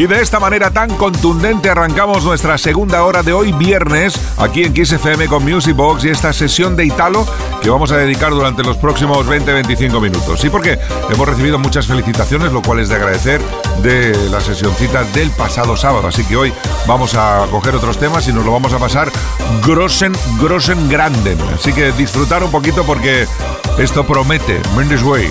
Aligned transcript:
Y 0.00 0.06
de 0.06 0.22
esta 0.22 0.40
manera 0.40 0.70
tan 0.70 0.88
contundente 0.96 1.68
arrancamos 1.68 2.24
nuestra 2.24 2.56
segunda 2.56 3.04
hora 3.04 3.22
de 3.22 3.34
hoy 3.34 3.52
viernes 3.52 4.18
aquí 4.38 4.64
en 4.64 4.72
Kiss 4.72 4.92
FM 4.92 5.26
con 5.26 5.44
Music 5.44 5.76
Box 5.76 6.06
y 6.06 6.08
esta 6.08 6.32
sesión 6.32 6.74
de 6.74 6.86
Italo 6.86 7.26
que 7.60 7.68
vamos 7.68 7.92
a 7.92 7.98
dedicar 7.98 8.30
durante 8.30 8.62
los 8.62 8.78
próximos 8.78 9.26
20-25 9.26 10.00
minutos. 10.00 10.40
Sí, 10.40 10.48
porque 10.48 10.78
hemos 11.12 11.28
recibido 11.28 11.58
muchas 11.58 11.86
felicitaciones, 11.86 12.50
lo 12.50 12.62
cual 12.62 12.80
es 12.80 12.88
de 12.88 12.94
agradecer 12.94 13.42
de 13.82 14.16
la 14.30 14.40
sesioncita 14.40 15.04
del 15.04 15.30
pasado 15.32 15.76
sábado. 15.76 16.08
Así 16.08 16.24
que 16.24 16.34
hoy 16.34 16.52
vamos 16.86 17.14
a 17.14 17.46
coger 17.50 17.74
otros 17.74 17.98
temas 17.98 18.26
y 18.26 18.32
nos 18.32 18.46
lo 18.46 18.52
vamos 18.52 18.72
a 18.72 18.78
pasar 18.78 19.12
grossen, 19.66 20.14
grossen 20.40 20.88
granden. 20.88 21.36
Así 21.54 21.74
que 21.74 21.92
disfrutar 21.92 22.42
un 22.42 22.50
poquito 22.50 22.84
porque 22.84 23.26
esto 23.76 24.06
promete. 24.06 24.62
Mendes 24.74 25.02
Way. 25.02 25.30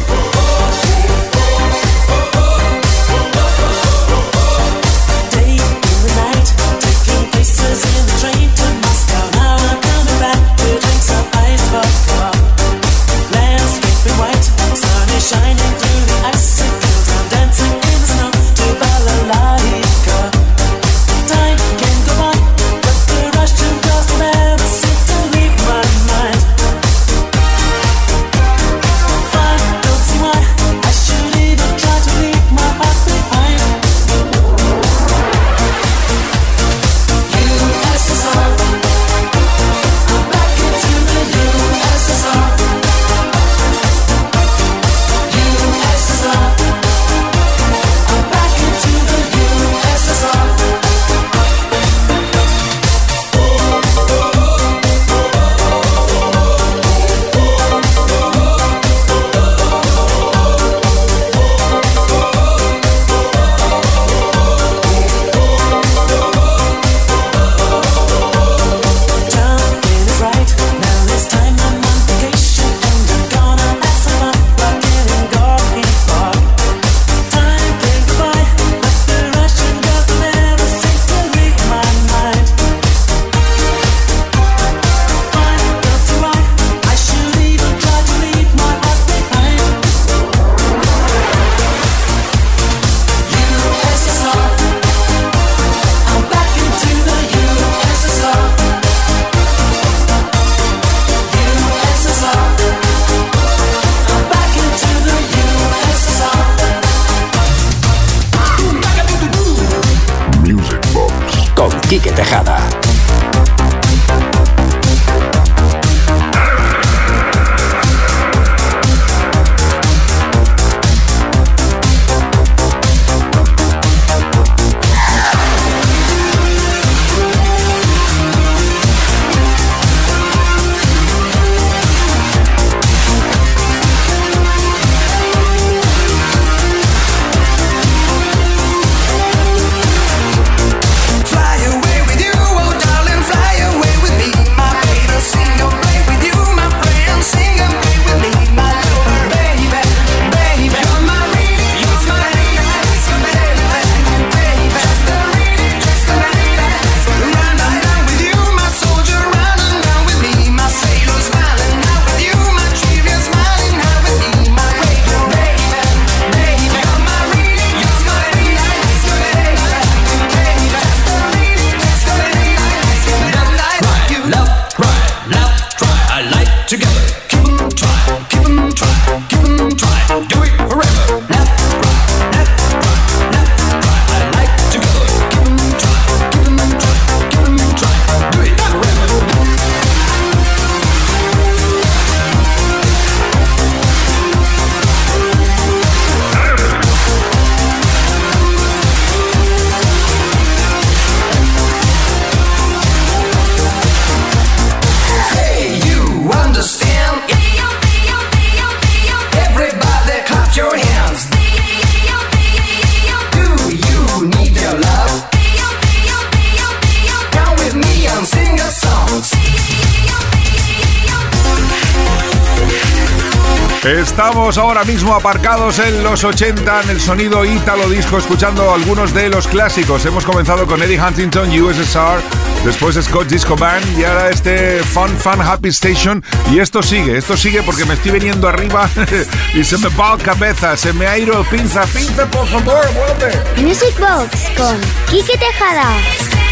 Ahora 224.60 224.84
mismo 224.84 225.16
aparcados 225.16 225.80
en 225.80 226.04
los 226.04 226.24
80 226.24 226.82
en 226.84 226.90
el 226.90 227.00
sonido 227.00 227.46
ítalo 227.46 227.90
disco, 227.90 228.18
escuchando 228.18 228.74
algunos 228.74 229.14
de 229.14 229.30
los 229.30 229.48
clásicos. 229.48 230.06
Hemos 230.06 230.26
comenzado 230.26 230.66
con 230.68 230.82
Eddie 230.82 231.02
Huntington, 231.02 231.50
USSR, 231.50 232.22
después 232.66 232.96
Scott 232.96 233.28
Disco 233.28 233.56
Band 233.56 233.98
y 233.98 234.04
ahora 234.04 234.30
este 234.30 234.84
Fun 234.84 235.10
Fun 235.18 235.42
Happy 235.42 235.70
Station. 235.70 236.24
Y 236.52 236.60
esto 236.60 236.84
sigue, 236.84 237.18
esto 237.18 237.38
sigue 237.38 237.64
porque 237.64 237.86
me 237.86 237.94
estoy 237.94 238.12
viniendo 238.12 238.48
arriba 238.48 238.90
y 239.54 239.64
se 239.64 239.78
me 239.78 239.88
va 239.90 240.18
la 240.18 240.24
cabeza, 240.24 240.76
se 240.76 240.94
me 240.94 241.08
ha 241.08 241.18
ido 241.18 241.44
pinza, 241.46 241.84
pinza 241.86 242.26
por 242.26 242.48
favor, 242.48 242.86
vuelve. 242.94 243.62
Music 243.62 243.96
Box 244.00 244.52
con 244.58 244.80
Kike 245.08 245.38
Tejada. 245.38 246.49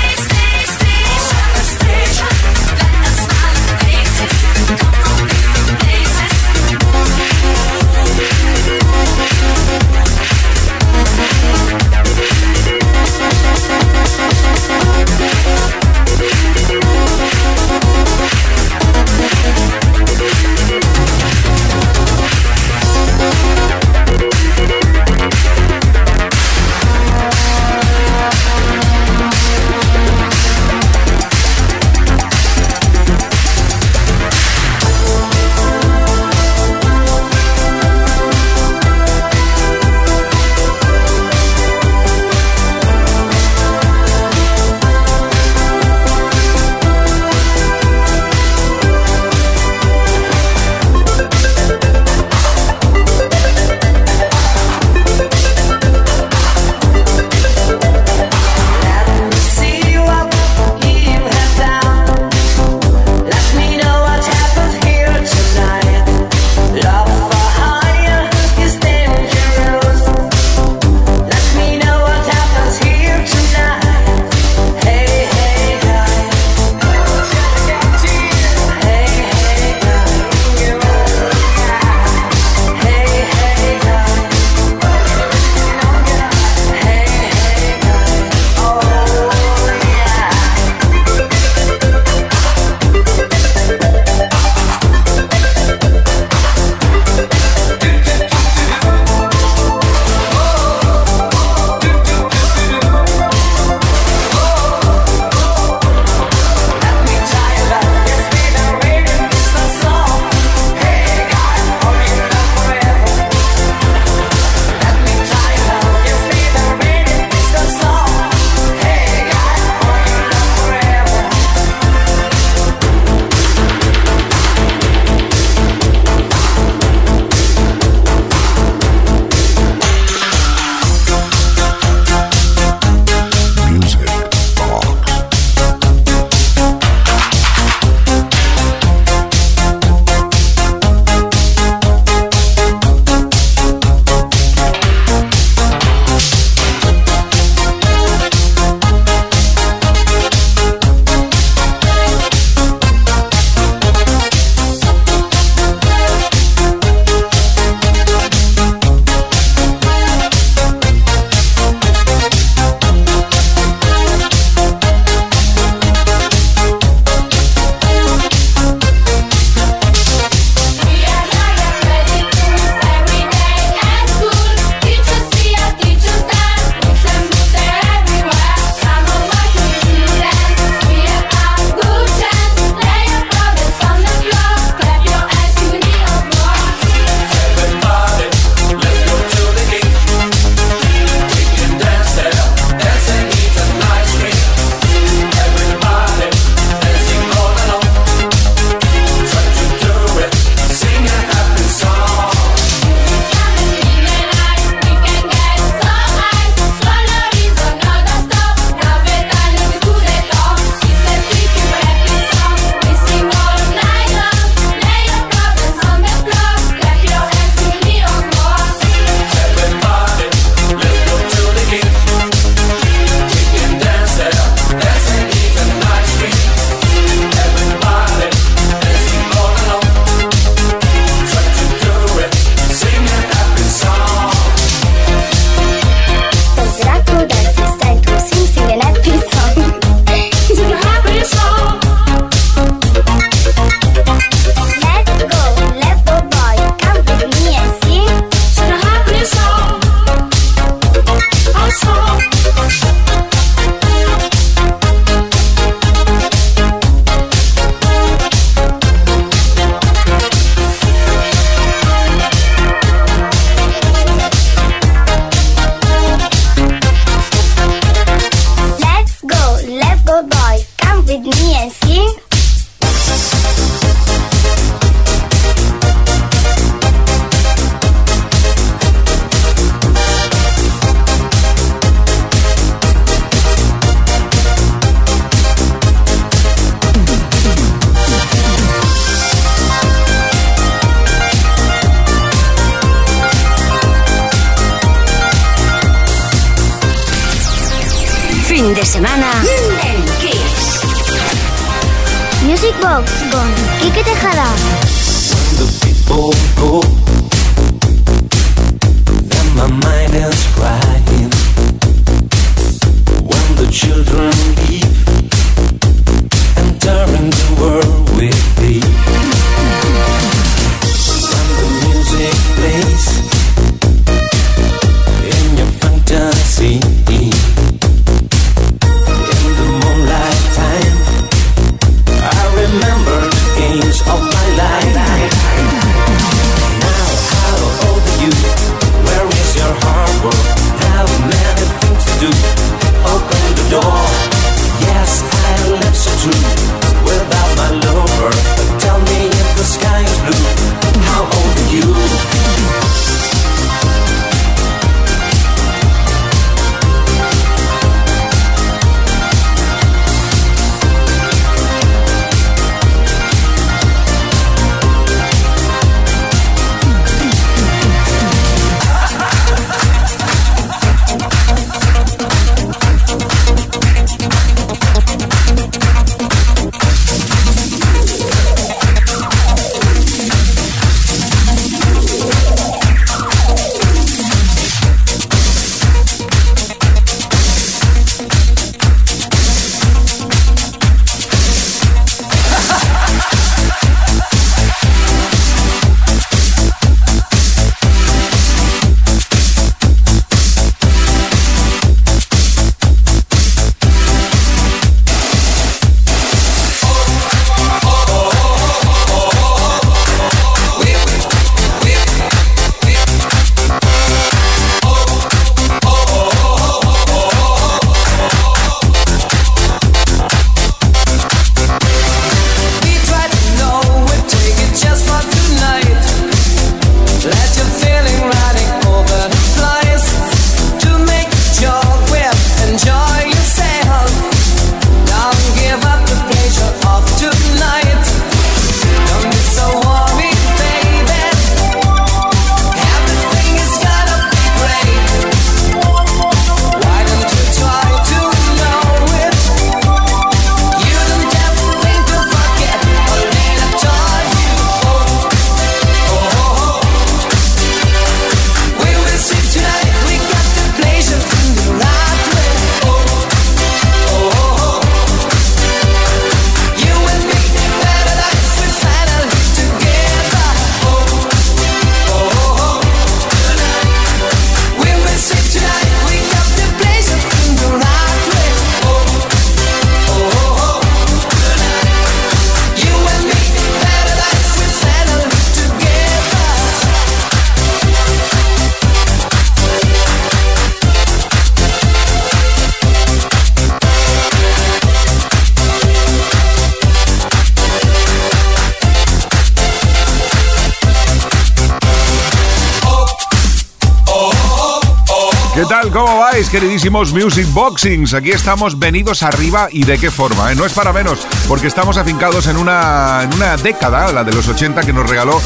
Queridísimos 506.60 507.14
Music 507.14 507.46
Boxings. 507.54 508.16
Aquí 508.16 508.32
estamos 508.32 508.80
venidos 508.80 509.22
arriba 509.22 509.68
y 509.72 509.84
de 509.84 510.00
qué 510.00 510.10
forma. 510.10 510.52
¿eh? 510.52 510.56
No 510.56 510.66
es 510.66 510.74
para 510.74 510.92
menos, 510.92 511.20
porque 511.48 511.68
estamos 511.68 511.98
afincados 511.98 512.48
en 512.48 512.58
una, 512.58 513.22
en 513.22 513.34
una 513.36 513.58
década, 513.58 514.12
la 514.12 514.24
de 514.24 514.34
los 514.34 514.48
80, 514.48 514.82
que 514.82 514.92
nos 514.92 515.08
regaló 515.08 515.40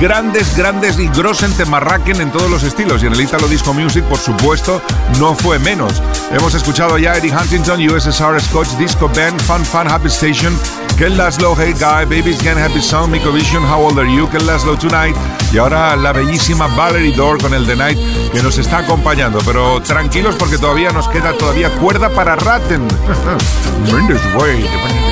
grandes, 0.00 0.56
grandes 0.56 0.98
y 0.98 1.08
grosen 1.08 1.52
temarraquen 1.52 2.18
en 2.22 2.32
todos 2.32 2.50
los 2.50 2.62
estilos. 2.62 3.02
Y 3.02 3.06
en 3.06 3.12
el 3.12 3.20
Italo 3.20 3.46
Disco 3.46 3.74
Music, 3.74 4.04
por 4.04 4.16
supuesto, 4.16 4.80
no 5.18 5.34
fue 5.34 5.58
menos. 5.58 6.02
Hemos 6.34 6.52
escuchado 6.52 6.98
ya 6.98 7.14
Eddie 7.14 7.32
Huntington, 7.32 7.80
USSR 7.88 8.40
Scotch 8.40 8.70
Disco 8.76 9.08
Band, 9.08 9.40
Fun 9.42 9.64
Fun 9.64 9.86
Happy 9.86 10.08
Station, 10.08 10.58
Ken 10.98 11.16
Laszlo, 11.16 11.54
Hey 11.56 11.72
Guy, 11.74 12.04
Babies 12.06 12.42
Can 12.42 12.58
Happy 12.58 12.80
Sound, 12.80 13.12
Miko 13.12 13.30
Vision, 13.30 13.62
How 13.62 13.86
Old 13.86 14.00
Are 14.00 14.12
You, 14.12 14.28
Ken 14.28 14.44
Laszlo 14.44 14.76
Tonight. 14.76 15.16
Y 15.52 15.58
ahora 15.58 15.94
la 15.94 16.12
bellísima 16.12 16.66
Valerie 16.66 17.14
Door 17.14 17.40
con 17.40 17.54
el 17.54 17.64
The 17.64 17.76
Night 17.76 17.98
que 18.32 18.42
nos 18.42 18.58
está 18.58 18.78
acompañando. 18.78 19.38
Pero 19.46 19.80
tranquilos 19.80 20.34
porque 20.34 20.58
todavía 20.58 20.90
nos 20.90 21.08
queda 21.08 21.34
todavía 21.34 21.70
cuerda 21.70 22.08
para 22.10 22.34
Ratten. 22.34 22.82
Way. 24.36 25.03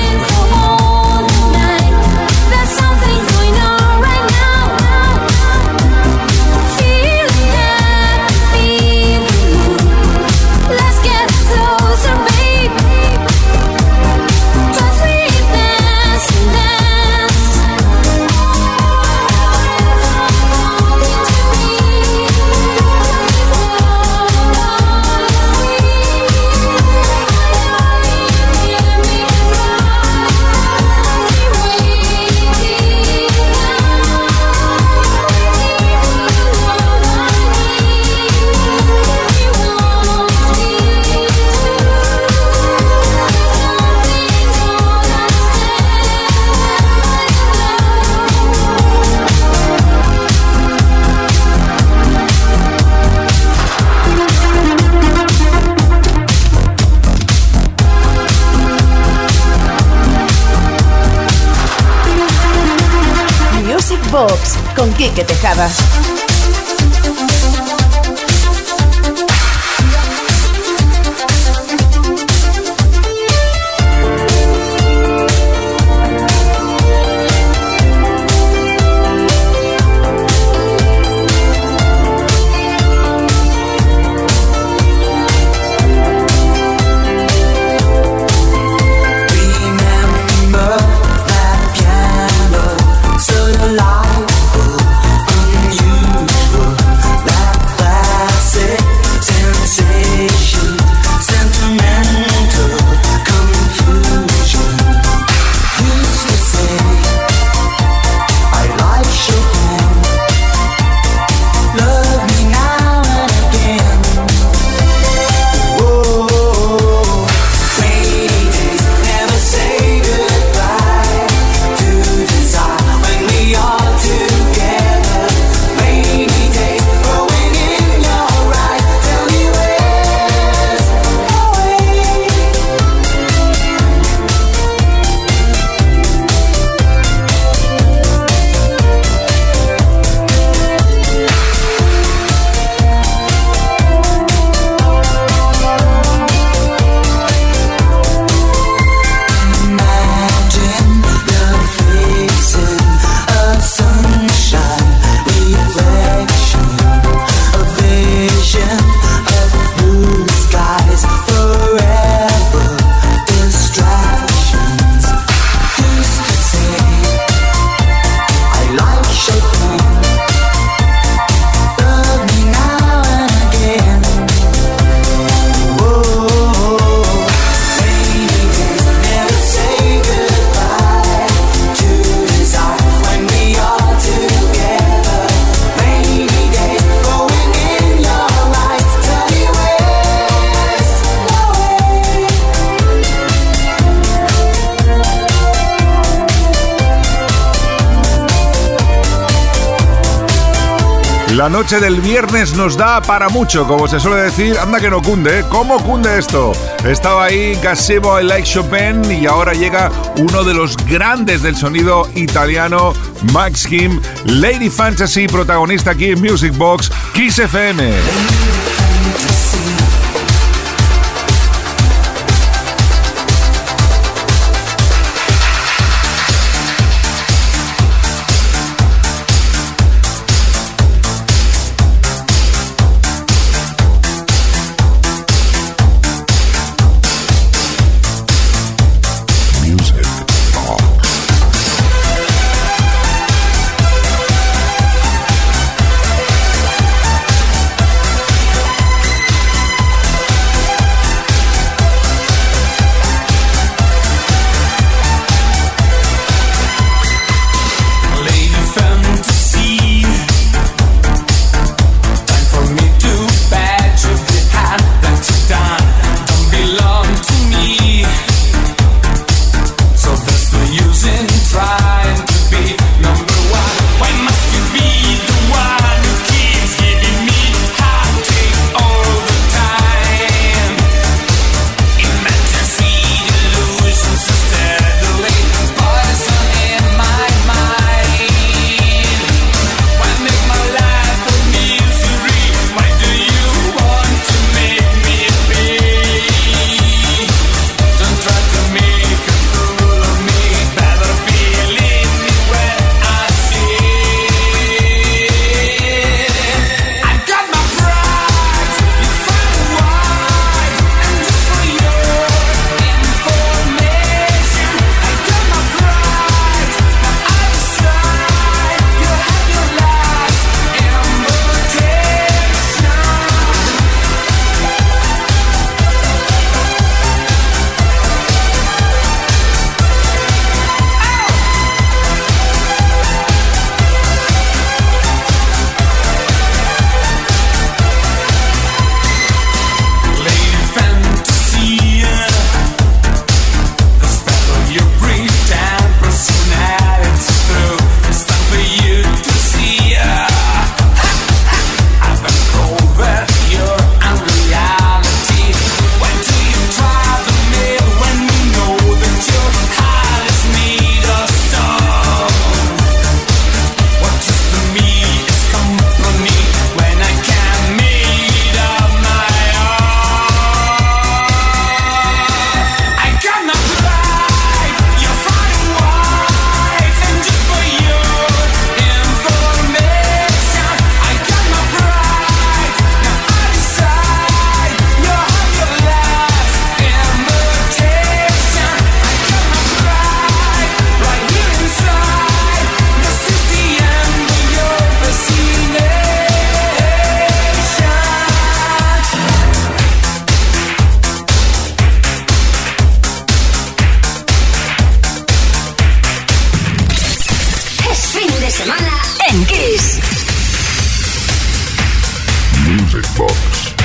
noche 201.63 201.79
del 201.79 202.01
viernes 202.01 202.57
nos 202.57 202.75
da 202.75 203.01
para 203.01 203.29
mucho, 203.29 203.65
como 203.65 203.87
se 203.87 203.97
suele 203.97 204.23
decir. 204.23 204.57
Anda 204.59 204.81
que 204.81 204.89
no 204.89 205.01
cunde, 205.01 205.39
¿eh? 205.39 205.45
¿cómo 205.47 205.81
cunde 205.81 206.19
esto? 206.19 206.51
Estaba 206.83 207.25
ahí 207.25 207.57
Gasebo 207.63 208.19
I 208.19 208.23
Like 208.25 208.45
Chopin 208.45 209.09
y 209.09 209.25
ahora 209.27 209.53
llega 209.53 209.89
uno 210.17 210.43
de 210.43 210.53
los 210.53 210.75
grandes 210.75 211.41
del 211.41 211.55
sonido 211.55 212.09
italiano, 212.15 212.93
Max 213.31 213.65
Kim, 213.65 214.01
Lady 214.25 214.69
Fantasy, 214.69 215.25
protagonista 215.27 215.91
aquí 215.91 216.07
en 216.07 216.19
Music 216.19 216.53
Box, 216.57 216.91
Kiss 217.13 217.39
FM. 217.39 217.93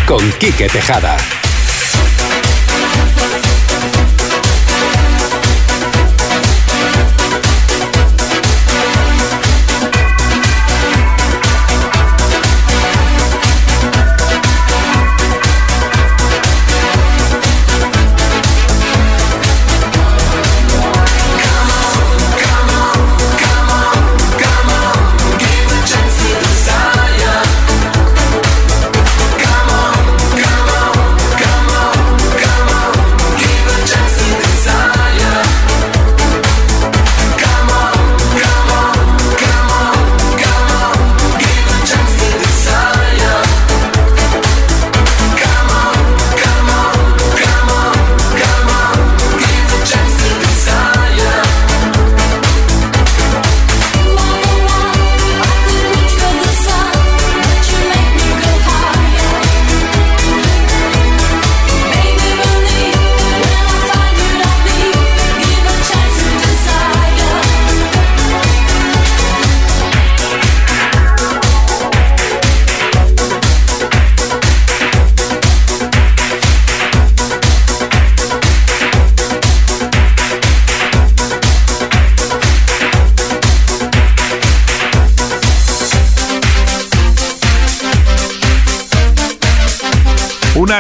Con 0.09 0.33
Quique 0.38 0.68
Tejada. 0.68 1.38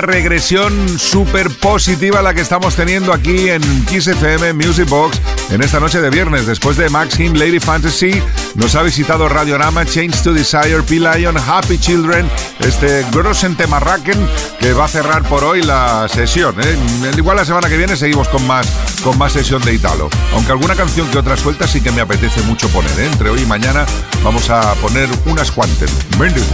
Regresión 0.00 0.98
súper 0.98 1.50
positiva 1.50 2.22
la 2.22 2.34
que 2.34 2.40
estamos 2.40 2.74
teniendo 2.76 3.12
aquí 3.12 3.48
en 3.48 3.62
Kiss 3.86 4.06
FM 4.06 4.52
Music 4.52 4.88
Box 4.88 5.20
en 5.50 5.62
esta 5.62 5.80
noche 5.80 6.00
de 6.00 6.10
viernes. 6.10 6.46
Después 6.46 6.76
de 6.76 6.88
Maxim, 6.88 7.34
Lady 7.34 7.58
Fantasy, 7.58 8.22
nos 8.54 8.74
ha 8.74 8.82
visitado 8.82 9.28
Radiorama, 9.28 9.84
Change 9.84 10.22
to 10.22 10.32
Desire, 10.32 10.82
P-Lion, 10.82 11.36
Happy 11.36 11.78
Children, 11.78 12.28
este 12.60 13.04
Grossen 13.12 13.56
Temarraken 13.56 14.18
que 14.60 14.72
va 14.72 14.84
a 14.84 14.88
cerrar 14.88 15.22
por 15.22 15.44
hoy 15.44 15.62
la 15.62 16.06
sesión. 16.08 16.56
¿eh? 16.60 16.76
Igual 17.16 17.36
la 17.36 17.44
semana 17.44 17.68
que 17.68 17.76
viene 17.76 17.96
seguimos 17.96 18.28
con 18.28 18.46
más, 18.46 18.66
con 19.02 19.18
más 19.18 19.32
sesión 19.32 19.62
de 19.62 19.74
Italo. 19.74 20.08
Aunque 20.34 20.52
alguna 20.52 20.74
canción 20.74 21.08
que 21.08 21.18
otra 21.18 21.36
suelta 21.36 21.66
sí 21.66 21.80
que 21.80 21.92
me 21.92 22.00
apetece 22.00 22.42
mucho 22.42 22.68
poner. 22.68 22.98
¿eh? 22.98 23.06
Entre 23.06 23.30
hoy 23.30 23.42
y 23.42 23.46
mañana 23.46 23.86
vamos 24.22 24.50
a 24.50 24.74
poner 24.74 25.08
unas 25.26 25.50
cuantas. 25.50 25.90
Mendes 26.18 26.44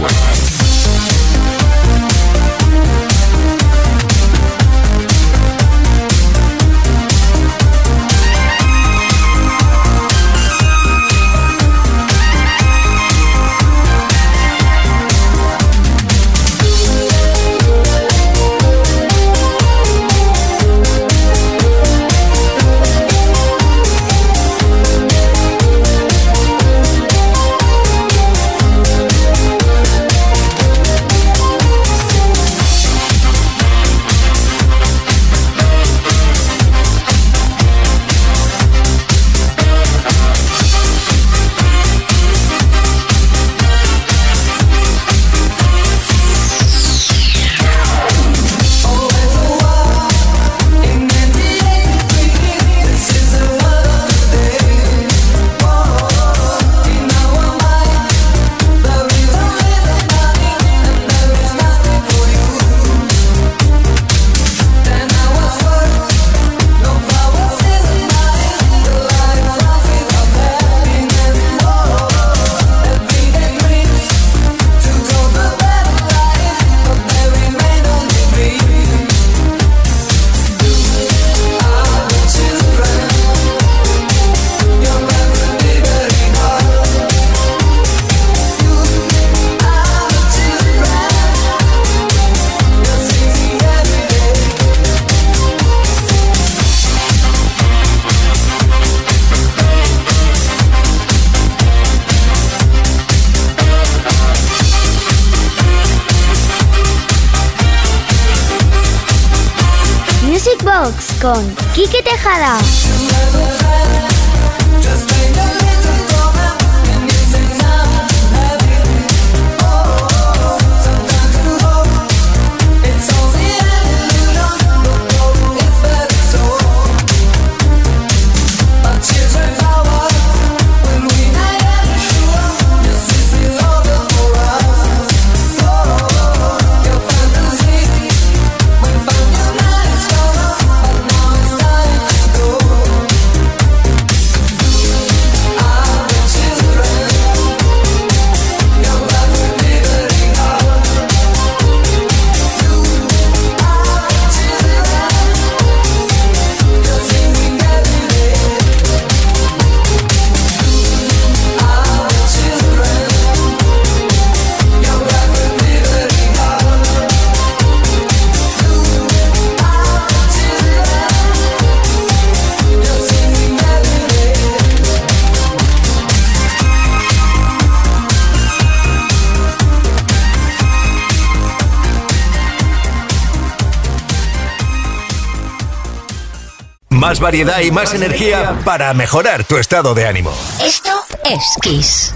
variedad 187.25 187.59
y 187.61 187.71
más 187.71 187.91
energía 187.95 188.55
para 188.63 188.93
mejorar 188.93 189.43
tu 189.45 189.57
estado 189.57 189.95
de 189.95 190.05
ánimo. 190.05 190.31
Esto 190.63 190.91
es 191.23 191.43
Kiss. 191.59 192.13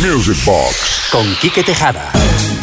Music 0.00 0.36
Box. 0.44 1.08
Con 1.10 1.26
Quique 1.40 1.64
Tejada. 1.64 2.12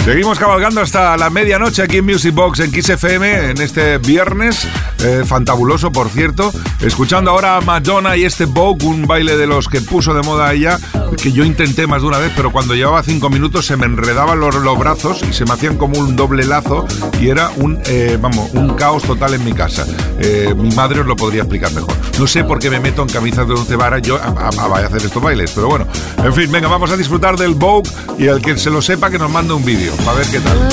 Seguimos 0.05 0.39
cabalgando 0.39 0.79
hasta 0.79 1.17
la 1.17 1.29
medianoche 1.29 1.81
aquí 1.81 1.97
en 1.97 2.05
Music 2.05 2.33
Box 2.33 2.61
en 2.61 2.71
Kiss 2.71 2.91
FM 2.91 3.51
en 3.51 3.61
este 3.61 3.97
viernes, 3.97 4.65
eh, 4.99 5.23
fantabuloso 5.25 5.91
por 5.91 6.07
cierto. 6.07 6.53
Escuchando 6.79 7.31
ahora 7.31 7.57
a 7.57 7.61
Madonna 7.61 8.15
y 8.15 8.23
este 8.23 8.45
Vogue, 8.45 8.85
un 8.85 9.05
baile 9.05 9.35
de 9.35 9.47
los 9.47 9.67
que 9.67 9.81
puso 9.81 10.13
de 10.13 10.21
moda 10.21 10.53
ella, 10.53 10.79
que 11.15 11.31
yo 11.31 11.43
intenté 11.43 11.87
más 11.87 12.01
de 12.01 12.07
una 12.07 12.17
vez, 12.17 12.31
pero 12.35 12.51
cuando 12.51 12.75
llevaba 12.75 13.01
cinco 13.03 13.29
minutos 13.29 13.65
se 13.65 13.77
me 13.77 13.85
enredaban 13.85 14.39
los, 14.39 14.55
los 14.55 14.77
brazos 14.77 15.21
y 15.29 15.33
se 15.33 15.45
me 15.45 15.53
hacían 15.53 15.77
como 15.77 15.97
un 15.99 16.15
doble 16.15 16.45
lazo 16.45 16.85
y 17.21 17.29
era 17.29 17.49
un, 17.57 17.79
eh, 17.85 18.17
vamos, 18.21 18.49
un 18.53 18.75
caos 18.75 19.03
total 19.03 19.33
en 19.33 19.43
mi 19.45 19.53
casa. 19.53 19.85
Eh, 20.19 20.53
mi 20.57 20.69
madre 20.75 21.01
os 21.01 21.05
lo 21.07 21.15
podría 21.15 21.41
explicar 21.43 21.71
mejor. 21.73 21.93
No 22.19 22.27
sé 22.27 22.43
por 22.43 22.59
qué 22.59 22.69
me 22.69 22.79
meto 22.79 23.01
en 23.01 23.09
camisas 23.09 23.47
de 23.47 23.53
once 23.53 23.75
varas 23.75 24.01
yo 24.01 24.17
a, 24.17 24.27
a- 24.27 24.49
a 24.81 24.85
hacer 24.85 25.03
estos 25.03 25.21
bailes, 25.21 25.51
pero 25.51 25.67
bueno. 25.67 25.87
En 26.17 26.33
fin, 26.33 26.51
venga, 26.51 26.67
vamos 26.67 26.91
a 26.91 26.97
disfrutar 26.97 27.37
del 27.37 27.53
Vogue 27.53 27.89
y 28.17 28.25
el 28.27 28.41
que 28.41 28.57
se 28.57 28.69
lo 28.69 28.81
sepa 28.81 29.09
que 29.09 29.17
nos 29.19 29.29
mande 29.31 29.53
un 29.53 29.63
vídeo, 29.65 29.93
para 29.97 30.17
ver 30.17 30.27
qué 30.27 30.39
tal. 30.39 30.69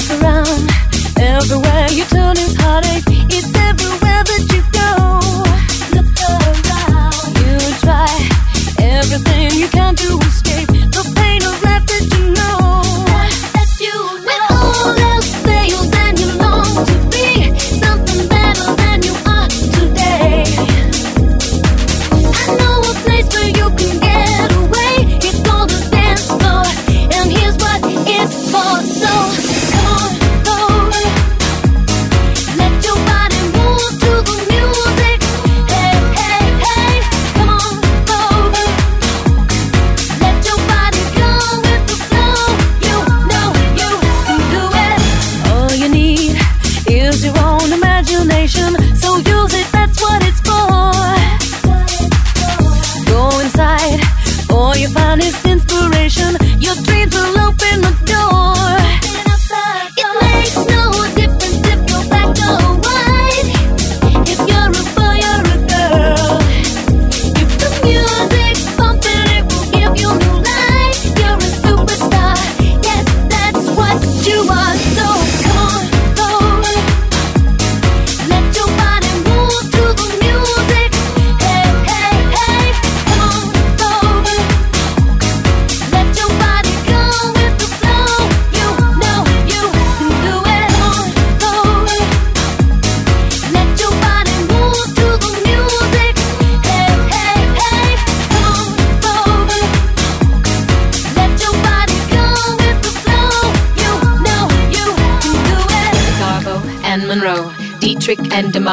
Everything 9.12 9.58
you 9.58 9.66
can 9.68 9.96
to 9.96 10.18
escape 10.18 10.89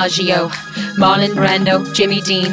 DiMaggio, 0.07 0.49
Marlon 0.95 1.33
Brando, 1.33 1.93
Jimmy 1.93 2.21
Dean, 2.21 2.51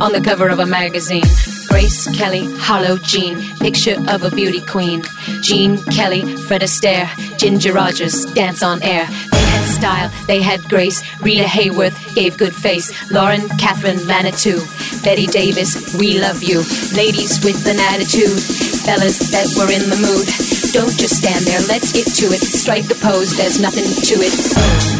on 0.00 0.12
the 0.12 0.20
cover 0.22 0.48
of 0.48 0.60
a 0.60 0.66
magazine. 0.66 1.24
Grace 1.68 2.08
Kelly, 2.16 2.46
Hollow 2.56 2.96
Jean, 2.96 3.42
picture 3.58 3.96
of 4.08 4.22
a 4.22 4.30
beauty 4.30 4.62
queen. 4.62 5.02
Jean 5.42 5.82
Kelly, 5.84 6.36
Fred 6.36 6.62
Astaire, 6.62 7.08
Ginger 7.38 7.74
Rogers, 7.74 8.24
dance 8.32 8.62
on 8.62 8.82
air. 8.82 9.06
They 9.30 9.44
had 9.44 9.68
style, 9.68 10.26
they 10.26 10.40
had 10.40 10.62
grace. 10.70 11.02
Rita 11.20 11.44
Hayworth 11.44 12.14
gave 12.14 12.38
good 12.38 12.54
face. 12.54 12.90
Lauren 13.10 13.46
Catherine 13.58 14.06
Manitou, 14.06 14.60
Betty 15.04 15.26
Davis, 15.26 15.94
we 15.98 16.18
love 16.18 16.42
you. 16.42 16.60
Ladies 16.96 17.44
with 17.44 17.66
an 17.66 17.78
attitude, 17.78 18.40
fellas 18.86 19.18
that 19.32 19.52
were 19.58 19.70
in 19.70 19.90
the 19.90 20.00
mood. 20.00 20.26
Don't 20.72 20.96
just 20.96 21.16
stand 21.16 21.44
there, 21.44 21.60
let's 21.68 21.92
get 21.92 22.06
to 22.06 22.32
it. 22.32 22.40
Strike 22.40 22.88
the 22.88 22.94
pose, 22.94 23.36
there's 23.36 23.60
nothing 23.60 23.84
to 23.84 24.14
it. 24.24 24.95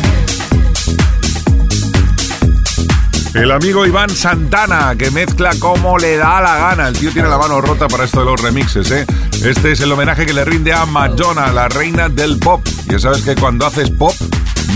El 3.36 3.50
amigo 3.50 3.84
Iván 3.84 4.08
Santana, 4.08 4.94
que 4.96 5.10
mezcla 5.10 5.50
como 5.58 5.98
le 5.98 6.16
da 6.16 6.40
la 6.40 6.56
gana. 6.56 6.88
El 6.88 6.98
tío 6.98 7.12
tiene 7.12 7.28
la 7.28 7.36
mano 7.36 7.60
rota 7.60 7.86
para 7.86 8.04
esto 8.04 8.20
de 8.20 8.24
los 8.24 8.40
remixes, 8.40 8.90
¿eh? 8.90 9.04
Este 9.44 9.72
es 9.72 9.80
el 9.80 9.92
homenaje 9.92 10.24
que 10.24 10.32
le 10.32 10.42
rinde 10.42 10.72
a 10.72 10.86
Madonna, 10.86 11.52
la 11.52 11.68
reina 11.68 12.08
del 12.08 12.38
pop. 12.38 12.66
Ya 12.86 12.98
sabes 12.98 13.20
que 13.22 13.34
cuando 13.34 13.66
haces 13.66 13.90
pop, 13.90 14.14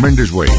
Mendes 0.03 0.31
Way. 0.31 0.51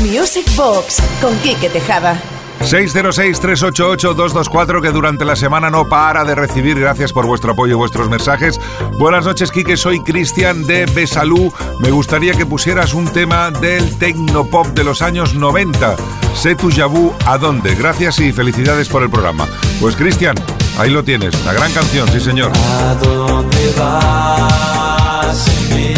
Music 0.00 0.46
Box 0.56 1.00
con 1.20 1.38
Quique 1.38 1.68
Tejada. 1.68 2.20
606-388-224 2.66 4.82
que 4.82 4.90
durante 4.90 5.24
la 5.24 5.36
semana 5.36 5.70
no 5.70 5.88
para 5.88 6.24
de 6.24 6.34
recibir. 6.34 6.80
Gracias 6.80 7.12
por 7.12 7.24
vuestro 7.24 7.52
apoyo 7.52 7.74
y 7.74 7.76
vuestros 7.76 8.10
mensajes. 8.10 8.60
Buenas 8.98 9.24
noches, 9.24 9.52
Quique. 9.52 9.76
Soy 9.76 10.00
Cristian 10.00 10.66
de 10.66 10.86
Besalú. 10.86 11.52
Me 11.78 11.92
gustaría 11.92 12.34
que 12.34 12.44
pusieras 12.44 12.92
un 12.92 13.06
tema 13.06 13.52
del 13.52 13.96
tecnopop 13.98 14.66
de 14.68 14.82
los 14.82 15.00
años 15.00 15.34
90. 15.34 15.94
Sé 16.34 16.56
tu 16.56 16.70
Yabú 16.70 17.14
a 17.24 17.38
dónde. 17.38 17.76
Gracias 17.76 18.18
y 18.18 18.32
felicidades 18.32 18.88
por 18.88 19.04
el 19.04 19.10
programa. 19.10 19.46
Pues 19.80 19.94
Cristian, 19.94 20.34
ahí 20.76 20.90
lo 20.90 21.04
tienes. 21.04 21.44
La 21.44 21.52
gran 21.52 21.70
canción, 21.72 22.08
sí 22.08 22.18
señor. 22.18 22.50
¿A 22.56 22.94
dónde 22.94 23.74
vas 23.78 25.38
sin 25.38 25.76
mí? 25.76 25.94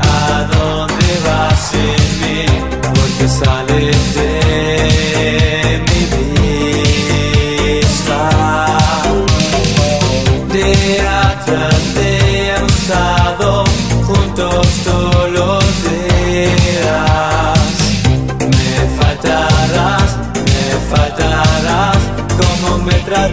¿A 0.00 0.44
dónde 0.44 1.20
vas 1.22 1.70
sin 1.70 2.20
mí? 2.22 2.46
Porque 2.80 3.26
de 3.74 4.27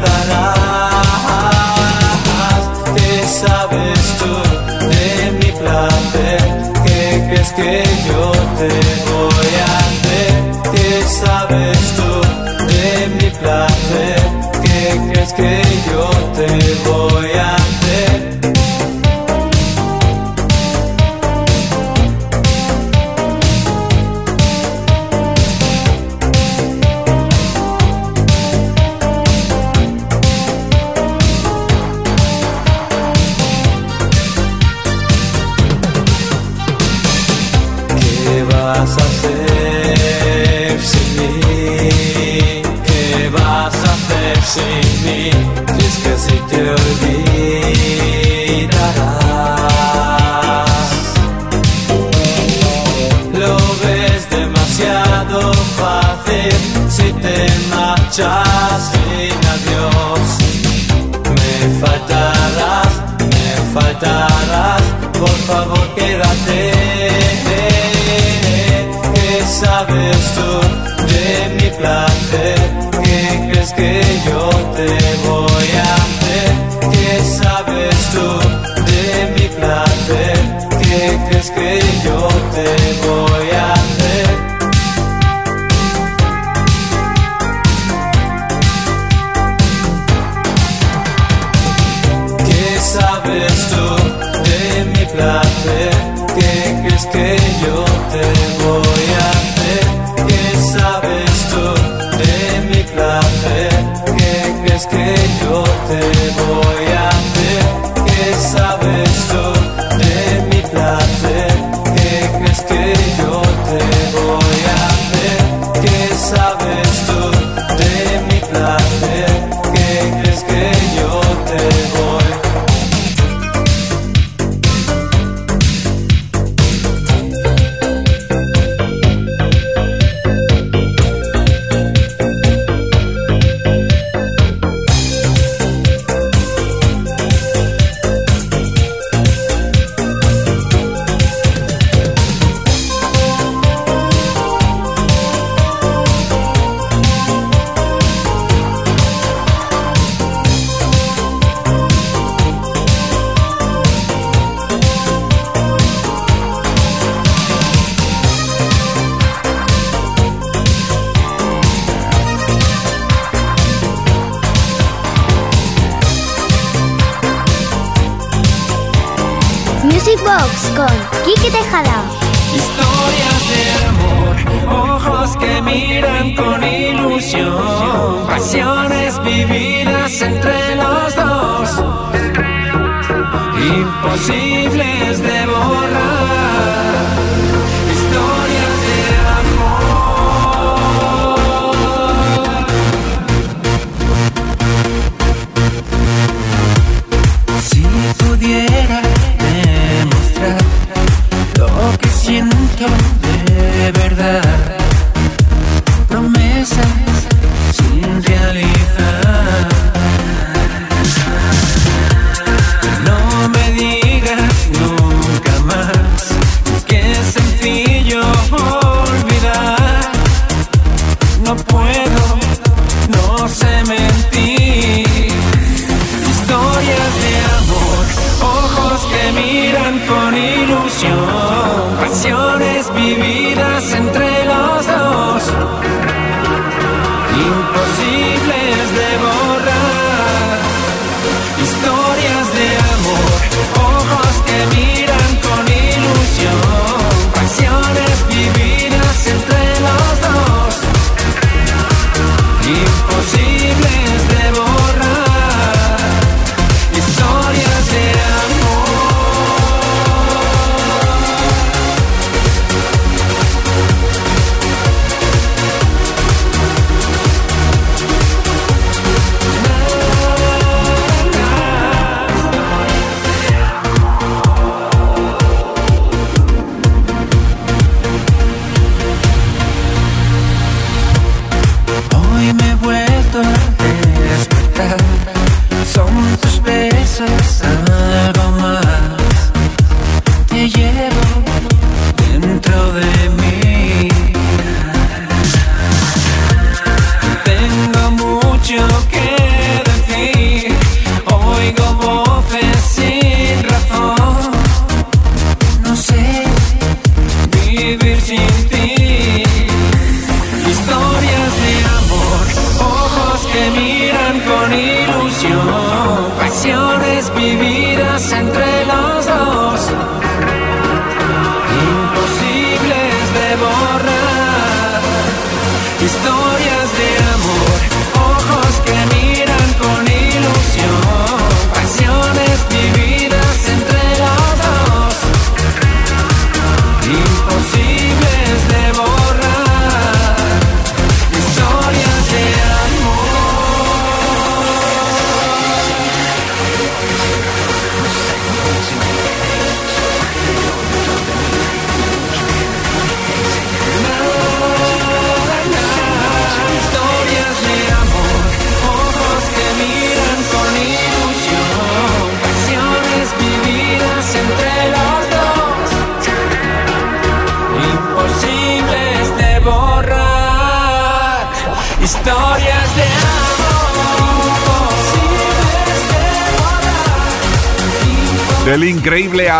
tratarás? 0.01 1.03
¿Qué 2.95 3.23
sabes 3.41 3.99
tú 4.19 4.33
de 4.89 5.31
mi 5.39 5.51
placer? 5.59 6.41
¿Qué 6.85 7.01
crees 7.29 7.51
que 7.53 7.83
yo 8.07 8.31
te 8.59 8.71
voy 9.11 9.51
a 9.61 9.77
hacer? 9.83 10.33
¿Qué 10.73 10.91
sabes 11.21 11.79
tú 11.97 12.11
de 12.65 12.87
mi 13.17 13.29
placer? 13.39 14.19
¿Qué 14.63 14.81
crees 15.11 15.31
que 15.33 15.51
yo 15.91 16.05
te 16.37 16.47
voy 16.89 17.31
a 17.31 17.45
hacer? 17.49 17.54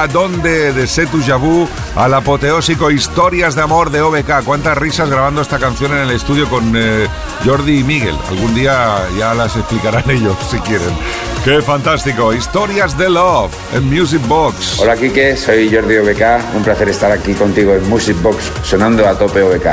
A 0.06 0.08
dónde 0.08 0.72
de 0.72 0.86
Setu 0.86 1.20
Jabu 1.26 1.68
al 1.95 2.14
apoteósico 2.14 2.91
Historias 2.91 3.56
de 3.56 3.64
Amor 3.64 3.89
de 3.89 4.01
OBK. 4.01 4.43
Cuántas 4.43 4.78
risas 4.78 5.10
grabando 5.10 5.41
esta 5.41 5.58
canción 5.58 5.93
en 5.93 6.03
el 6.03 6.12
estudio 6.12 6.47
con 6.47 6.74
eh, 6.76 7.08
Jordi 7.43 7.80
y 7.80 7.84
Miguel. 7.84 8.16
Algún 8.30 8.53
día 8.53 8.99
ya 9.18 9.34
las 9.34 9.56
explicarán 9.56 10.08
ellos 10.10 10.36
si 10.49 10.60
quieren. 10.60 10.95
Qué 11.43 11.60
fantástico. 11.62 12.34
Historias 12.34 12.95
de 12.97 13.10
Love 13.10 13.51
en 13.74 13.89
Music 13.89 14.22
Box. 14.28 14.80
Hola 14.80 14.95
Kike, 14.95 15.36
soy 15.36 15.74
Jordi 15.74 15.97
OBK. 15.97 16.56
Un 16.56 16.64
placer 16.64 16.89
estar 16.89 17.12
aquí 17.12 17.34
contigo 17.34 17.74
en 17.74 17.89
Music 17.89 18.16
Box 18.22 18.51
sonando 18.64 19.08
a 19.08 19.18
tope 19.18 19.41
OBK. 19.41 19.68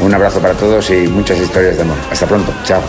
Un 0.00 0.14
abrazo 0.14 0.40
para 0.40 0.54
todos 0.54 0.88
y 0.90 1.08
muchas 1.08 1.38
historias 1.38 1.76
de 1.76 1.82
amor. 1.82 1.98
Hasta 2.10 2.26
pronto. 2.26 2.54
Chao. 2.64 2.82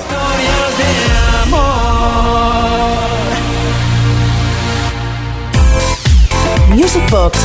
Music 6.79 7.09
Box 7.11 7.37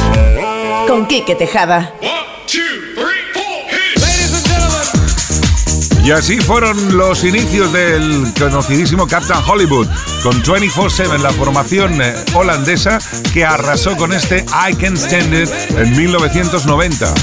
con 0.87 1.07
Quique 1.09 1.35
Tejada. 1.35 1.93
Y 6.05 6.11
así 6.13 6.39
fueron 6.39 6.97
los 6.97 7.25
inicios 7.25 7.73
del 7.73 8.33
conocidísimo 8.39 9.09
Captain 9.09 9.41
Hollywood, 9.45 9.89
con 10.23 10.41
24-7, 10.41 11.19
la 11.19 11.33
formación 11.33 12.01
eh, 12.01 12.15
holandesa 12.35 13.01
que 13.33 13.45
arrasó 13.45 13.97
con 13.97 14.13
este 14.13 14.45
I 14.69 14.77
Can 14.77 14.97
Stand 14.97 15.35
It 15.35 15.51
en 15.79 15.97
1990. 15.97 17.15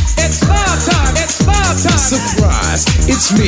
Surprise, 1.72 2.84
it's 3.07 3.32
me. 3.32 3.47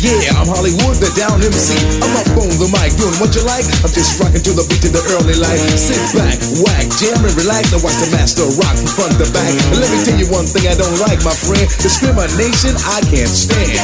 Yeah, 0.00 0.40
I'm 0.40 0.48
Hollywood, 0.48 0.96
the 1.04 1.12
down 1.12 1.36
MC. 1.36 1.76
I'm 2.00 2.16
up 2.16 2.32
on 2.40 2.48
the 2.56 2.64
mic, 2.72 2.96
doing 2.96 3.12
what 3.20 3.36
you 3.36 3.44
like. 3.44 3.68
I'm 3.84 3.92
just 3.92 4.16
rocking 4.16 4.40
to 4.40 4.56
the 4.56 4.64
beat 4.72 4.88
of 4.88 4.96
the 4.96 5.04
early 5.12 5.36
light. 5.36 5.60
Sit 5.76 6.00
back, 6.16 6.40
whack, 6.64 6.88
jam 6.96 7.20
and 7.20 7.34
relax. 7.36 7.68
Now 7.68 7.84
watch 7.84 8.00
the 8.00 8.08
master 8.16 8.48
rock 8.56 8.72
from 8.72 8.88
front 8.88 9.20
to 9.20 9.28
back. 9.36 9.52
And 9.52 9.84
let 9.84 9.92
me 9.92 10.00
tell 10.00 10.16
you 10.16 10.32
one 10.32 10.48
thing 10.48 10.64
I 10.64 10.80
don't 10.80 10.96
like, 11.04 11.20
my 11.20 11.36
friend. 11.36 11.68
Discrimination, 11.84 12.72
I 12.88 13.04
can't 13.04 13.28
stand. 13.28 13.76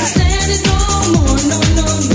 Well, 1.13 2.14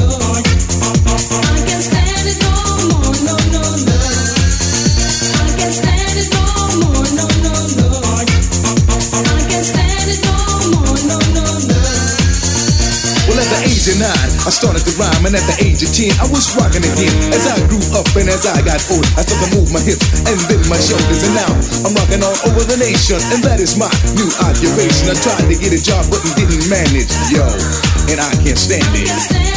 nine, 13.99 14.31
I 14.47 14.51
started 14.55 14.81
to 14.87 14.93
rhyme, 14.95 15.27
and 15.27 15.35
at 15.35 15.43
the 15.43 15.59
age 15.59 15.83
of 15.83 15.91
ten, 15.91 16.15
I 16.23 16.25
was 16.31 16.47
rocking 16.55 16.81
again. 16.81 17.11
As 17.35 17.43
I 17.51 17.59
grew 17.67 17.83
up 17.99 18.07
and 18.15 18.31
as 18.31 18.47
I 18.47 18.63
got 18.63 18.79
old, 18.95 19.03
I 19.19 19.27
started 19.27 19.51
to 19.51 19.59
move 19.59 19.69
my 19.75 19.83
hips 19.83 20.07
and 20.23 20.39
then 20.47 20.63
my 20.71 20.79
shoulders, 20.79 21.21
and 21.27 21.35
now 21.35 21.51
I'm 21.83 21.93
rocking 21.93 22.23
all 22.23 22.39
over 22.47 22.63
the 22.63 22.79
nation, 22.79 23.19
and 23.35 23.43
that 23.43 23.59
is 23.59 23.75
my 23.75 23.91
new 24.15 24.31
occupation. 24.47 25.11
I 25.11 25.15
tried 25.19 25.51
to 25.51 25.55
get 25.59 25.75
a 25.75 25.81
job, 25.83 26.07
but 26.07 26.23
didn't 26.39 26.71
manage, 26.71 27.11
yo, 27.27 27.43
and 28.07 28.23
I 28.23 28.31
can't 28.39 28.57
stand 28.57 28.87
it. 28.95 29.48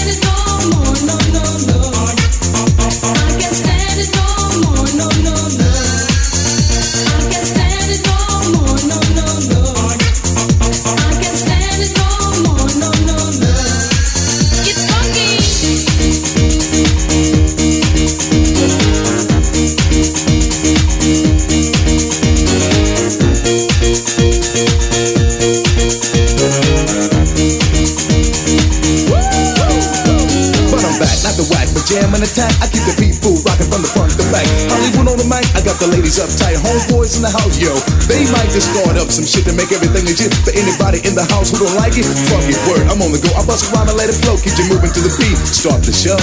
Ladies 36.12 36.36
uptight. 36.36 36.60
Homeboys 36.60 37.16
in 37.16 37.22
the 37.22 37.32
house, 37.32 37.56
yo. 37.56 37.72
They 38.04 38.28
might 38.28 38.52
just 38.52 38.68
start 38.68 39.00
up 39.00 39.08
some 39.08 39.24
shit 39.24 39.48
to 39.48 39.52
make 39.56 39.72
everything 39.72 40.04
legit. 40.04 40.34
For 40.44 40.52
anybody 40.52 41.00
in 41.08 41.14
the 41.14 41.24
house 41.32 41.48
who 41.48 41.64
don't 41.64 41.76
like 41.76 41.96
it, 41.96 42.04
fuck 42.28 42.44
it, 42.44 42.60
word. 42.68 42.84
I'm 42.92 43.00
on 43.00 43.12
the 43.12 43.20
go. 43.20 43.32
I 43.32 43.46
bust 43.46 43.72
a 43.72 43.72
rhyme 43.72 43.88
and 43.88 43.96
let 43.96 44.10
it 44.10 44.20
flow. 44.20 44.36
Keep 44.36 44.60
you 44.60 44.68
moving 44.68 44.92
to 44.92 45.00
the 45.00 45.12
beat. 45.16 45.38
Start 45.48 45.80
the 45.80 45.92
show. 45.92 46.20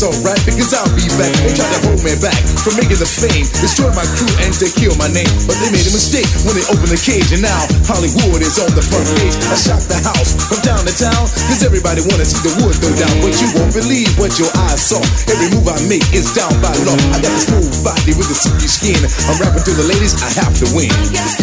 That's 0.00 0.24
alright 0.24 0.40
because 0.48 0.72
I'll 0.72 0.88
be 0.96 1.04
back. 1.20 1.32
They 1.44 1.52
tried 1.52 1.72
to 1.76 1.80
hold 1.84 2.00
me 2.00 2.16
back 2.24 2.40
from 2.64 2.80
making 2.80 2.96
the 2.96 3.08
fame, 3.08 3.44
destroy 3.60 3.92
my 3.92 4.04
crew 4.16 4.32
and 4.40 4.52
to 4.56 4.66
kill 4.72 4.96
my 4.96 5.12
name. 5.12 5.28
But 5.44 5.60
they 5.60 5.68
made 5.68 5.84
a 5.84 5.92
mistake 5.92 6.28
when 6.48 6.56
they 6.56 6.64
opened 6.72 6.88
the 6.88 7.00
cage, 7.00 7.28
and 7.36 7.44
now 7.44 7.68
Hollywood 7.84 8.40
is 8.40 8.56
on 8.56 8.72
the 8.72 8.80
front 8.80 9.04
page. 9.20 9.36
I 9.52 9.56
shocked 9.60 9.92
the 9.92 10.00
house 10.00 10.32
from 10.48 10.64
town 10.64 10.82
to 10.88 10.94
town 10.96 11.28
because 11.28 11.60
everybody 11.60 12.00
wanna 12.08 12.24
see 12.24 12.40
the 12.40 12.52
wood 12.64 12.76
go 12.80 12.88
down, 12.96 13.12
but 13.20 13.36
you 13.36 13.48
won't 13.52 13.76
believe 13.76 14.08
what 14.16 14.32
your 14.40 14.48
eyes 14.72 14.80
saw. 14.80 15.00
Every 15.28 15.52
move 15.52 15.68
I 15.68 15.76
make 15.84 16.06
is 16.16 16.32
down 16.32 16.52
by 16.64 16.72
law. 16.88 16.96
I 17.12 17.20
got 17.20 17.32
this 17.36 17.44
smooth 17.52 17.68
body 17.84 18.16
with 18.16 18.28
the 18.32 18.36
silky 18.36 18.70
skin. 18.72 19.00
I'm 19.28 19.36
rapping 19.36 19.64
to 19.68 19.72
the 19.76 19.84
ladies, 19.84 20.16
I 20.24 20.32
have 20.40 20.54
to 20.64 20.66
win. 20.72 20.88
Es 21.12 21.40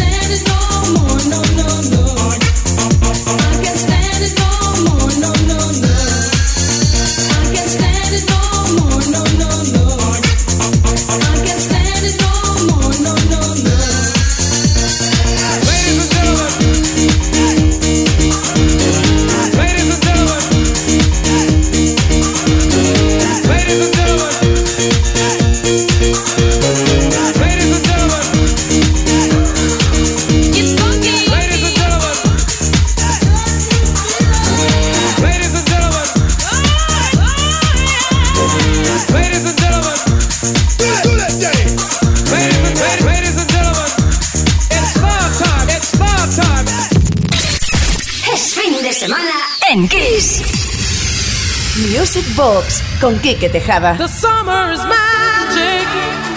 Con 53.00 53.18
Quique 53.20 53.48
Tejada. 53.48 53.96
The 53.96 54.08
summer 54.08 54.72
is 54.72 54.84
magic, 54.84 55.88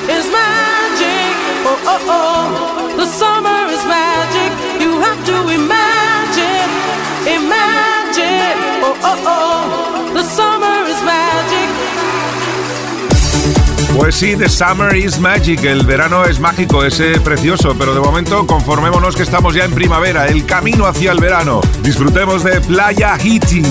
is 0.07 0.25
magic. 0.31 1.35
Oh, 1.65 1.77
oh, 1.85 1.99
oh. 2.07 2.97
The 2.97 3.05
summer 3.05 3.67
is 3.69 3.83
magic. 3.85 4.51
You 4.79 4.99
have 5.01 5.25
to 5.25 5.49
imagine, 5.49 6.69
imagine. 7.25 8.57
Oh, 8.83 8.95
oh, 9.03 9.23
oh. 9.25 10.13
The 10.13 10.23
summer 10.23 10.87
is 10.87 11.01
magic. 11.03 12.01
Pues 13.97 14.15
sí, 14.15 14.35
The 14.37 14.47
Summer 14.47 14.95
is 14.95 15.19
Magic, 15.19 15.63
el 15.65 15.85
verano 15.85 16.23
es 16.23 16.39
mágico, 16.39 16.83
es 16.85 16.99
eh, 17.01 17.19
precioso, 17.21 17.75
pero 17.77 17.93
de 17.93 17.99
momento 17.99 18.47
conformémonos 18.47 19.15
que 19.15 19.23
estamos 19.23 19.53
ya 19.53 19.65
en 19.65 19.73
primavera, 19.73 20.27
el 20.27 20.45
camino 20.45 20.85
hacia 20.87 21.11
el 21.11 21.19
verano. 21.19 21.59
Disfrutemos 21.83 22.43
de 22.43 22.61
Playa 22.61 23.17
Hiti. 23.21 23.61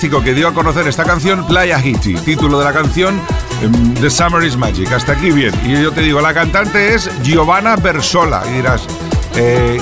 Que 0.00 0.34
dio 0.34 0.48
a 0.48 0.54
conocer 0.54 0.88
esta 0.88 1.04
canción, 1.04 1.46
Playa 1.46 1.80
Hitty. 1.80 2.14
Título 2.14 2.58
de 2.58 2.64
la 2.64 2.72
canción, 2.72 3.20
em, 3.62 3.94
The 3.94 4.10
Summer 4.10 4.42
is 4.42 4.56
Magic. 4.56 4.90
Hasta 4.92 5.12
aquí 5.12 5.30
bien. 5.30 5.54
Y 5.64 5.80
yo 5.80 5.92
te 5.92 6.00
digo, 6.00 6.20
la 6.20 6.34
cantante 6.34 6.94
es 6.94 7.08
Giovanna 7.22 7.76
Bersola. 7.76 8.42
Y 8.50 8.54
dirás, 8.54 8.88
eh, 9.36 9.80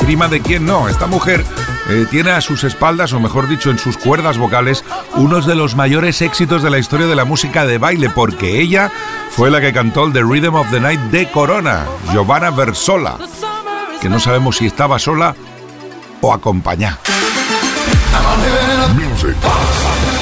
¿prima 0.00 0.28
de 0.28 0.42
quién? 0.42 0.66
No, 0.66 0.86
esta 0.86 1.06
mujer 1.06 1.46
eh, 1.88 2.06
tiene 2.10 2.32
a 2.32 2.42
sus 2.42 2.62
espaldas, 2.62 3.14
o 3.14 3.20
mejor 3.20 3.48
dicho, 3.48 3.70
en 3.70 3.78
sus 3.78 3.96
cuerdas 3.96 4.36
vocales, 4.36 4.84
unos 5.14 5.46
de 5.46 5.54
los 5.54 5.74
mayores 5.74 6.20
éxitos 6.20 6.62
de 6.62 6.68
la 6.68 6.78
historia 6.78 7.06
de 7.06 7.16
la 7.16 7.24
música 7.24 7.64
de 7.64 7.78
baile, 7.78 8.10
porque 8.10 8.60
ella 8.60 8.92
fue 9.30 9.50
la 9.50 9.62
que 9.62 9.72
cantó 9.72 10.04
el 10.04 10.12
The 10.12 10.22
Rhythm 10.24 10.56
of 10.56 10.70
the 10.70 10.78
Night 10.80 11.00
de 11.10 11.30
Corona, 11.30 11.86
Giovanna 12.12 12.50
Bersola, 12.50 13.16
que 14.02 14.10
no 14.10 14.20
sabemos 14.20 14.58
si 14.58 14.66
estaba 14.66 14.98
sola 14.98 15.34
o 16.20 16.34
acompañada. 16.34 16.98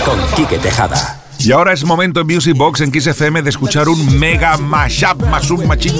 Con 0.04 0.18
Quique 0.34 0.58
Tejada. 0.58 1.20
Y 1.38 1.52
ahora 1.52 1.72
es 1.72 1.84
momento 1.84 2.20
en 2.20 2.26
Music 2.26 2.56
Box 2.56 2.80
en 2.80 2.90
Kiss 2.90 3.06
FM 3.06 3.42
de 3.42 3.50
escuchar 3.50 3.88
un 3.88 4.18
mega 4.18 4.56
mashup, 4.56 5.22
más 5.26 5.50
un 5.50 5.66
machín, 5.68 5.92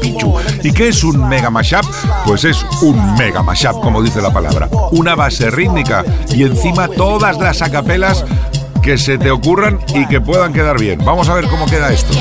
pichu. 0.00 0.34
¿Y 0.62 0.72
qué 0.72 0.88
es 0.88 1.04
un 1.04 1.28
mega 1.28 1.50
mashup? 1.50 1.84
Pues 2.24 2.44
es 2.44 2.64
un 2.80 3.14
mega 3.16 3.42
mashup, 3.42 3.80
como 3.82 4.02
dice 4.02 4.22
la 4.22 4.32
palabra. 4.32 4.68
Una 4.92 5.14
base 5.14 5.50
rítmica 5.50 6.04
y 6.30 6.44
encima 6.44 6.88
todas 6.88 7.38
las 7.38 7.60
acapelas 7.60 8.24
que 8.82 8.98
se 8.98 9.18
te 9.18 9.30
ocurran 9.30 9.78
y 9.94 10.06
que 10.06 10.20
puedan 10.20 10.52
quedar 10.52 10.78
bien. 10.78 11.04
Vamos 11.04 11.28
a 11.28 11.34
ver 11.34 11.48
cómo 11.48 11.66
queda 11.66 11.92
esto. 11.92 12.14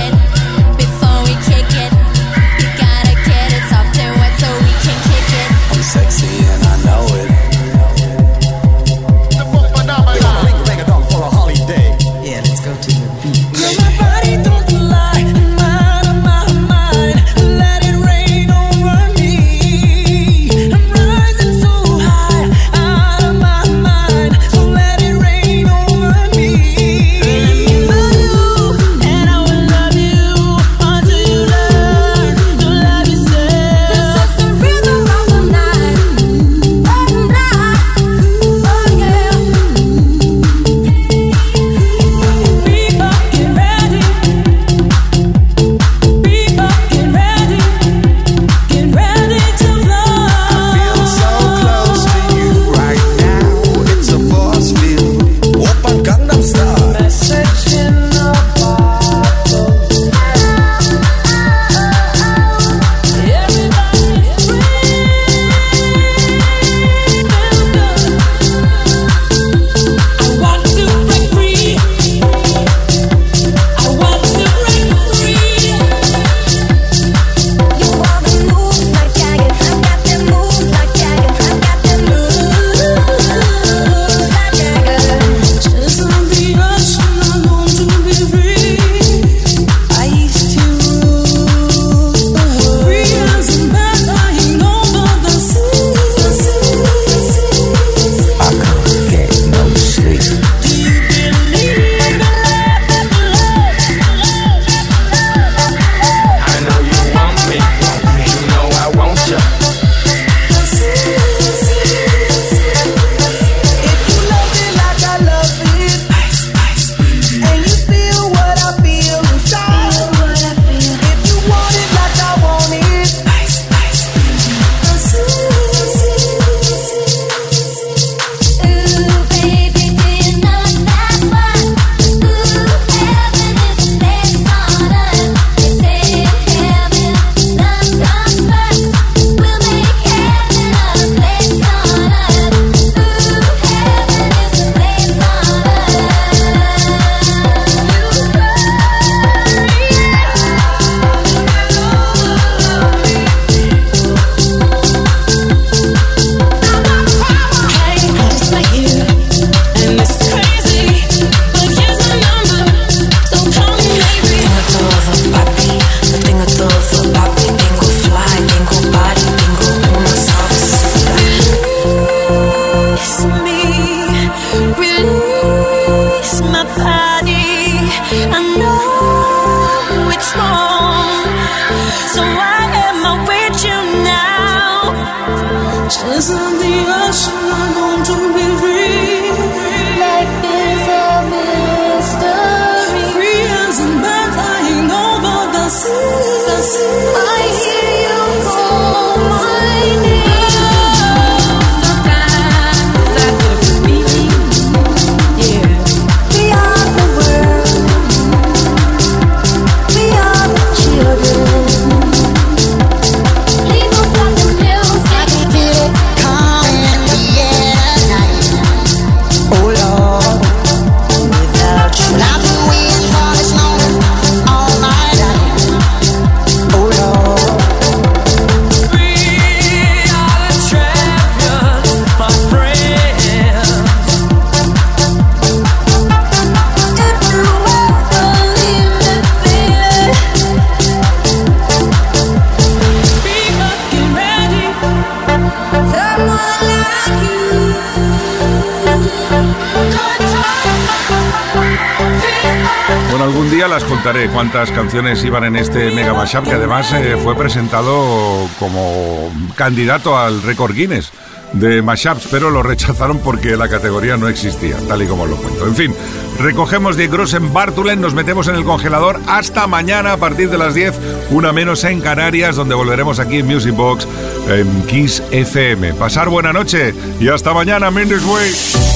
Bueno, 253.09 253.25
algún 253.25 253.49
día 253.51 253.67
las 253.67 253.83
contaré 253.83 254.29
cuántas 254.29 254.71
canciones 254.71 255.23
iban 255.23 255.43
en 255.43 255.55
este 255.55 255.91
Mega 255.91 256.13
Mashup, 256.13 256.45
que 256.45 256.53
además 256.53 256.93
eh, 256.93 257.17
fue 257.21 257.35
presentado 257.35 258.47
como 258.57 259.31
candidato 259.55 260.17
al 260.17 260.41
récord 260.43 260.73
Guinness 260.73 261.11
de 261.53 261.81
Mashups, 261.81 262.27
pero 262.31 262.49
lo 262.49 262.63
rechazaron 262.63 263.19
porque 263.19 263.57
la 263.57 263.67
categoría 263.67 264.15
no 264.15 264.27
existía, 264.29 264.77
tal 264.87 265.01
y 265.01 265.07
como 265.07 265.25
lo 265.25 265.35
cuento. 265.35 265.67
En 265.67 265.75
fin, 265.75 265.93
recogemos 266.39 266.95
de 266.95 267.07
Grossen 267.07 267.51
Bartulen, 267.51 267.99
nos 267.99 268.13
metemos 268.13 268.47
en 268.47 268.55
el 268.55 268.63
congelador 268.63 269.19
hasta 269.27 269.67
mañana 269.67 270.13
a 270.13 270.17
partir 270.17 270.49
de 270.49 270.57
las 270.57 270.73
10, 270.73 270.97
una 271.31 271.51
menos 271.51 271.83
en 271.83 271.99
Canarias, 271.99 272.55
donde 272.55 272.75
volveremos 272.75 273.19
aquí 273.19 273.39
en 273.39 273.47
Music 273.47 273.75
Box 273.75 274.07
en 274.47 274.83
Kiss 274.83 275.21
FM. 275.31 275.93
Pasar 275.95 276.29
buena 276.29 276.53
noche 276.53 276.93
y 277.19 277.27
hasta 277.27 277.53
mañana, 277.53 277.91
Mendes 277.91 278.23
Way. 278.23 278.90